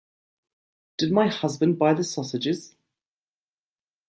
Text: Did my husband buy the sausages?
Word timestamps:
Did 0.97 1.11
my 1.11 1.27
husband 1.27 1.77
buy 1.77 1.93
the 1.93 2.03
sausages? 2.03 2.75